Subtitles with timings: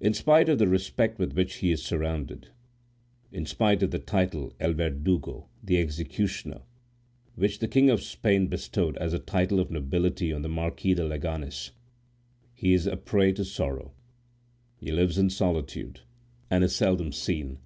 [0.00, 2.48] In spite of the respect with which he is surrounded,
[3.30, 6.62] in spite of the title El Verdugo (the executioner)
[7.36, 11.04] which the King of Spain bestowed as a title of nobility on the Marquis de
[11.06, 11.70] Leganes,
[12.54, 13.92] he is a prey to sorrow;
[14.80, 16.00] he lives in solitude,
[16.50, 17.60] and is seldom seen.